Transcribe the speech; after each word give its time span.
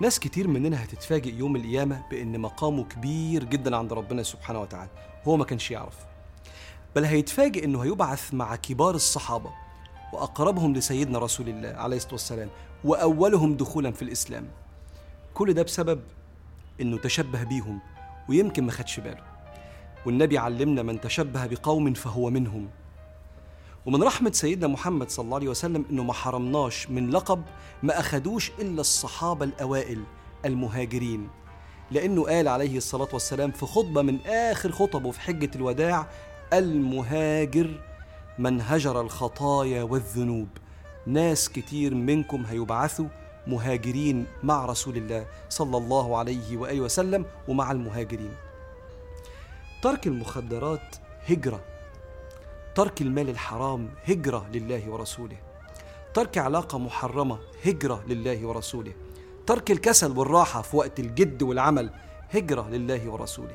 ناس 0.00 0.18
كتير 0.18 0.48
مننا 0.48 0.84
هتتفاجئ 0.84 1.34
يوم 1.34 1.56
القيامة 1.56 2.02
بأن 2.10 2.40
مقامه 2.40 2.84
كبير 2.84 3.44
جدا 3.44 3.76
عند 3.76 3.92
ربنا 3.92 4.22
سبحانه 4.22 4.60
وتعالى. 4.60 4.90
هو 5.24 5.36
ما 5.36 5.44
كانش 5.44 5.70
يعرف. 5.70 5.96
بل 6.96 7.04
هيتفاجئ 7.04 7.64
أنه 7.64 7.82
هيبعث 7.84 8.34
مع 8.34 8.56
كبار 8.56 8.94
الصحابة 8.94 9.50
وأقربهم 10.12 10.74
لسيدنا 10.74 11.18
رسول 11.18 11.48
الله 11.48 11.68
عليه 11.68 11.96
الصلاة 11.96 12.12
والسلام 12.12 12.48
وأولهم 12.84 13.54
دخولا 13.54 13.90
في 13.92 14.02
الإسلام. 14.02 14.48
كل 15.34 15.54
ده 15.54 15.62
بسبب 15.62 16.00
أنه 16.80 16.98
تشبه 16.98 17.42
بيهم 17.42 17.80
ويمكن 18.28 18.64
ما 18.64 18.72
خدش 18.72 19.00
باله. 19.00 19.22
والنبي 20.06 20.38
علمنا 20.38 20.82
من 20.82 21.00
تشبه 21.00 21.46
بقوم 21.46 21.94
فهو 21.94 22.30
منهم. 22.30 22.68
ومن 23.86 24.02
رحمة 24.02 24.32
سيدنا 24.32 24.66
محمد 24.66 25.10
صلى 25.10 25.24
الله 25.24 25.36
عليه 25.36 25.48
وسلم 25.48 25.84
إنه 25.90 26.02
ما 26.02 26.12
حرمناش 26.12 26.90
من 26.90 27.10
لقب 27.10 27.42
ما 27.82 28.00
أخدوش 28.00 28.50
إلا 28.58 28.80
الصحابة 28.80 29.44
الأوائل 29.44 30.02
المهاجرين. 30.44 31.28
لأنه 31.90 32.24
قال 32.24 32.48
عليه 32.48 32.76
الصلاة 32.76 33.08
والسلام 33.12 33.50
في 33.50 33.66
خطبة 33.66 34.02
من 34.02 34.26
آخر 34.26 34.72
خطبه 34.72 35.10
في 35.10 35.20
حجة 35.20 35.50
الوداع 35.56 36.06
المهاجر 36.52 37.80
من 38.38 38.60
هجر 38.60 39.00
الخطايا 39.00 39.82
والذنوب. 39.82 40.48
ناس 41.06 41.48
كتير 41.48 41.94
منكم 41.94 42.44
هيبعثوا 42.44 43.06
مهاجرين 43.46 44.26
مع 44.42 44.66
رسول 44.66 44.96
الله 44.96 45.26
صلى 45.48 45.76
الله 45.76 46.16
عليه 46.16 46.56
وآله 46.56 46.80
وسلم 46.80 47.24
ومع 47.48 47.72
المهاجرين. 47.72 48.34
ترك 49.82 50.06
المخدرات 50.06 50.96
هجرة. 51.28 51.71
ترك 52.74 53.02
المال 53.02 53.28
الحرام 53.28 53.88
هجرة 54.04 54.46
لله 54.52 54.90
ورسوله. 54.90 55.36
ترك 56.14 56.38
علاقة 56.38 56.78
محرمة 56.78 57.38
هجرة 57.64 58.04
لله 58.08 58.46
ورسوله. 58.46 58.92
ترك 59.46 59.70
الكسل 59.70 60.18
والراحة 60.18 60.62
في 60.62 60.76
وقت 60.76 61.00
الجد 61.00 61.42
والعمل 61.42 61.90
هجرة 62.30 62.68
لله 62.70 63.08
ورسوله. 63.10 63.54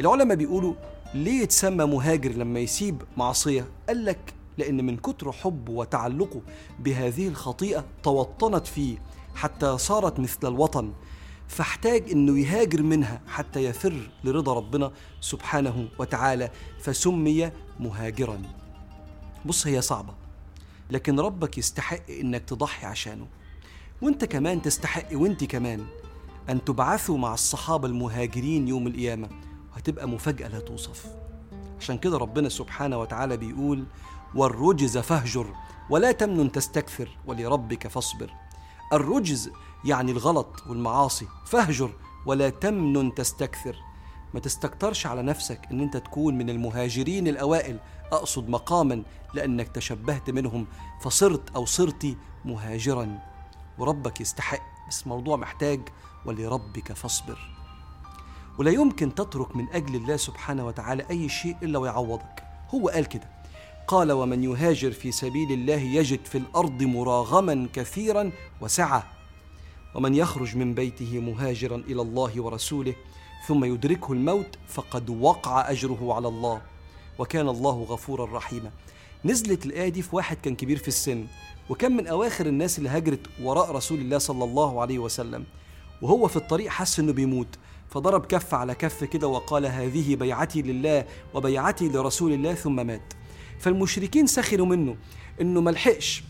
العلماء 0.00 0.36
بيقولوا 0.36 0.74
ليه 1.14 1.42
يتسمى 1.42 1.84
مهاجر 1.84 2.30
لما 2.30 2.60
يسيب 2.60 3.02
معصية؟ 3.16 3.68
قال 3.88 4.04
لك 4.04 4.34
لأن 4.58 4.86
من 4.86 4.96
كتر 4.96 5.32
حبه 5.32 5.72
وتعلقه 5.72 6.40
بهذه 6.78 7.28
الخطيئة 7.28 7.84
توطنت 8.02 8.66
فيه 8.66 8.98
حتى 9.34 9.78
صارت 9.78 10.20
مثل 10.20 10.48
الوطن. 10.48 10.92
فاحتاج 11.50 12.10
إنه 12.10 12.38
يهاجر 12.38 12.82
منها 12.82 13.20
حتى 13.28 13.64
يفر 13.64 14.10
لرضا 14.24 14.54
ربنا 14.54 14.92
سبحانه 15.20 15.88
وتعالى 15.98 16.50
فسمي 16.80 17.50
مهاجرا. 17.80 18.42
بص 19.44 19.66
هي 19.66 19.80
صعبة 19.80 20.14
لكن 20.90 21.20
ربك 21.20 21.58
يستحق 21.58 22.10
إنك 22.10 22.44
تضحي 22.44 22.86
عشانه 22.86 23.26
وأنت 24.02 24.24
كمان 24.24 24.62
تستحق 24.62 25.08
وأنت 25.12 25.44
كمان 25.44 25.86
أن 26.48 26.64
تبعثوا 26.64 27.18
مع 27.18 27.34
الصحابة 27.34 27.88
المهاجرين 27.88 28.68
يوم 28.68 28.86
القيامة 28.86 29.28
وهتبقى 29.72 30.08
مفاجأة 30.08 30.48
لا 30.48 30.60
توصف. 30.60 31.06
عشان 31.80 31.98
كده 31.98 32.16
ربنا 32.16 32.48
سبحانه 32.48 32.98
وتعالى 32.98 33.36
بيقول 33.36 33.84
والرجز 34.34 34.98
فاهجر 34.98 35.54
ولا 35.90 36.12
تمنن 36.12 36.52
تستكثر 36.52 37.08
ولربك 37.26 37.88
فاصبر. 37.88 38.30
الرجز 38.92 39.50
يعني 39.84 40.12
الغلط 40.12 40.62
والمعاصي. 40.68 41.26
فاهجر 41.46 41.90
ولا 42.26 42.50
تمنن 42.50 43.14
تستكثر. 43.14 43.76
ما 44.34 44.40
تستكترش 44.40 45.06
على 45.06 45.22
نفسك 45.22 45.60
إن 45.70 45.80
أنت 45.80 45.96
تكون 45.96 46.38
من 46.38 46.50
المهاجرين 46.50 47.28
الأوائل. 47.28 47.78
أقصد 48.12 48.48
مقاما 48.48 49.02
لأنك 49.34 49.68
تشبهت 49.68 50.30
منهم 50.30 50.66
فصرت 51.00 51.50
أو 51.56 51.66
صرت 51.66 52.16
مهاجرا. 52.44 53.18
وربك 53.78 54.20
يستحق 54.20 54.62
بس 54.88 55.06
موضوع 55.06 55.36
محتاج 55.36 55.80
ولربك 56.26 56.92
فاصبر. 56.92 57.38
ولا 58.58 58.70
يمكن 58.70 59.14
تترك 59.14 59.56
من 59.56 59.68
أجل 59.72 59.94
الله 59.94 60.16
سبحانه 60.16 60.66
وتعالى 60.66 61.06
أي 61.10 61.28
شيء 61.28 61.56
إلا 61.62 61.78
ويعوضك. 61.78 62.44
هو 62.74 62.88
قال 62.88 63.06
كده. 63.06 63.39
قال 63.90 64.12
ومن 64.12 64.44
يهاجر 64.44 64.92
في 64.92 65.12
سبيل 65.12 65.52
الله 65.52 65.80
يجد 65.80 66.24
في 66.24 66.38
الأرض 66.38 66.82
مراغما 66.82 67.68
كثيرا 67.72 68.32
وسعة. 68.60 69.06
ومن 69.94 70.14
يخرج 70.14 70.56
من 70.56 70.74
بيته 70.74 71.20
مهاجرا 71.20 71.76
إلى 71.76 72.02
الله 72.02 72.42
ورسوله 72.42 72.94
ثم 73.46 73.64
يدركه 73.64 74.12
الموت 74.12 74.58
فقد 74.68 75.10
وقع 75.10 75.70
أجره 75.70 76.14
على 76.14 76.28
الله. 76.28 76.62
وكان 77.18 77.48
الله 77.48 77.82
غفورا 77.82 78.36
رحيما. 78.36 78.70
نزلت 79.24 79.66
الايه 79.66 79.88
دي 79.88 80.02
في 80.02 80.16
واحد 80.16 80.36
كان 80.36 80.56
كبير 80.56 80.78
في 80.78 80.88
السن 80.88 81.26
وكان 81.70 81.96
من 81.96 82.06
أواخر 82.06 82.46
الناس 82.46 82.78
اللي 82.78 82.88
هاجرت 82.88 83.26
وراء 83.42 83.70
رسول 83.70 83.98
الله 83.98 84.18
صلى 84.18 84.44
الله 84.44 84.80
عليه 84.80 84.98
وسلم. 84.98 85.44
وهو 86.02 86.28
في 86.28 86.36
الطريق 86.36 86.68
حس 86.68 86.98
إنه 87.00 87.12
بيموت 87.12 87.58
فضرب 87.88 88.26
كف 88.26 88.54
على 88.54 88.74
كف 88.74 89.04
كده 89.04 89.28
وقال 89.28 89.66
هذه 89.66 90.16
بيعتي 90.16 90.62
لله 90.62 91.04
وبيعتي 91.34 91.88
لرسول 91.88 92.32
الله 92.32 92.54
ثم 92.54 92.86
مات. 92.86 93.12
فالمشركين 93.60 94.26
سخروا 94.26 94.66
منه 94.66 94.96
إنه 95.40 95.60
ملحقش 95.60 96.24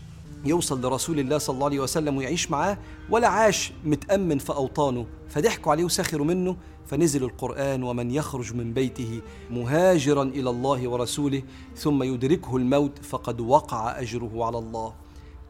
يوصل 0.45 0.81
لرسول 0.81 1.19
الله 1.19 1.37
صلى 1.37 1.53
الله 1.53 1.65
عليه 1.65 1.79
وسلم 1.79 2.17
ويعيش 2.17 2.51
معاه 2.51 2.77
ولا 3.09 3.27
عاش 3.27 3.71
متأمن 3.85 4.37
في 4.37 4.49
أوطانه. 4.49 5.05
فضحكوا 5.29 5.71
عليه 5.71 5.83
وسخروا 5.83 6.25
منه 6.25 6.57
فنزل 6.87 7.23
القرآن 7.23 7.83
ومن 7.83 8.11
يخرج 8.11 8.53
من 8.53 8.73
بيته 8.73 9.21
مهاجرا 9.51 10.23
إلى 10.23 10.49
الله 10.49 10.87
ورسوله 10.87 11.43
ثم 11.75 12.03
يدركه 12.03 12.57
الموت 12.57 12.97
فقد 13.05 13.41
وقع 13.41 13.99
أجره 13.99 14.45
على 14.45 14.57
الله. 14.57 14.93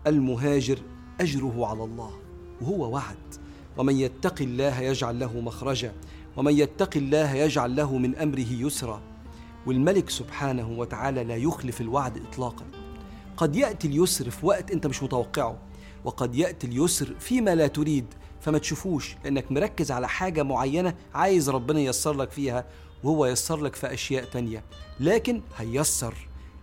المهاجر 0.07 0.79
أجره 1.21 1.67
على 1.67 1.83
الله 1.83 2.11
وهو 2.61 2.93
وعد. 2.93 3.17
ومن 3.77 3.95
يتق 3.95 4.41
الله 4.41 4.81
يجعل 4.81 5.19
له 5.19 5.39
مخرجا 5.39 5.93
ومن 6.37 6.57
يتق 6.57 6.97
الله 6.97 7.33
يجعل 7.33 7.75
له 7.75 7.97
من 7.97 8.15
أمره 8.15 8.51
يسرا. 8.51 9.10
والملك 9.65 10.09
سبحانه 10.09 10.69
وتعالى 10.69 11.23
لا 11.23 11.35
يخلف 11.35 11.81
الوعد 11.81 12.17
إطلاقاً. 12.17 12.65
قد 13.37 13.55
يأتي 13.55 13.87
اليسر 13.87 14.29
في 14.29 14.45
وقت 14.45 14.71
أنت 14.71 14.87
مش 14.87 15.03
متوقعه 15.03 15.57
وقد 16.05 16.35
يأتي 16.35 16.67
اليسر 16.67 17.15
فيما 17.19 17.55
لا 17.55 17.67
تريد 17.67 18.05
فما 18.41 18.57
تشوفوش 18.57 19.15
لأنك 19.23 19.51
مركز 19.51 19.91
على 19.91 20.09
حاجة 20.09 20.43
معينة 20.43 20.95
عايز 21.13 21.49
ربنا 21.49 21.79
ييسر 21.79 22.13
لك 22.13 22.31
فيها 22.31 22.65
وهو 23.03 23.25
ييسر 23.25 23.61
لك 23.61 23.75
في 23.75 23.93
أشياء 23.93 24.23
تانية 24.23 24.63
لكن 24.99 25.41
هيسر 25.57 26.13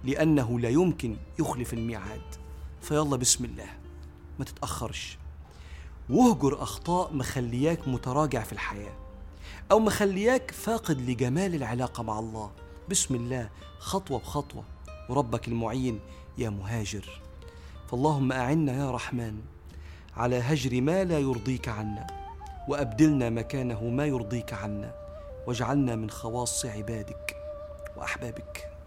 لأنه 0.04 0.60
لا 0.60 0.69
يمكن 0.69 1.16
يخلف 1.38 1.72
الميعاد. 1.72 2.34
فيلا 2.82 3.16
بسم 3.16 3.44
الله 3.44 3.69
ما 4.38 4.44
تتأخرش. 4.44 5.19
واهجر 6.10 6.62
أخطاء 6.62 7.15
مخلياك 7.15 7.88
متراجع 7.88 8.42
في 8.42 8.53
الحياة 8.53 8.92
أو 9.70 9.78
مخلياك 9.78 10.50
فاقد 10.50 11.00
لجمال 11.10 11.54
العلاقة 11.54 12.03
مع 12.03 12.19
الله. 12.19 12.50
بسم 12.91 13.15
الله 13.15 13.49
خطوة 13.78 14.19
بخطوة 14.19 14.65
وربك 15.09 15.49
المعين 15.49 16.00
يا 16.38 16.50
مهاجر. 16.50 17.21
فاللهم 17.91 18.32
أعنا 18.32 18.72
يا 18.72 18.91
رحمن 18.91 19.41
على 20.16 20.38
هجر 20.38 20.81
ما 20.81 21.04
لا 21.04 21.19
يرضيك 21.19 21.69
عنا 21.69 22.06
وأبدلنا 22.69 23.31
مكانه 23.31 23.84
ما 23.84 24.06
يرضيك 24.06 24.53
عنا 24.53 24.94
واجعلنا 25.47 25.97
من 25.97 26.10
خواص 26.10 26.66
عبادك 26.66 27.37
وأحبابك. 27.97 28.78